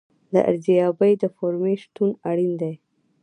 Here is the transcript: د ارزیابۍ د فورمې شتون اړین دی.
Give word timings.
د 0.33 0.35
ارزیابۍ 0.49 1.13
د 1.21 1.23
فورمې 1.35 1.73
شتون 1.83 2.09
اړین 2.29 2.53
دی. 2.61 2.73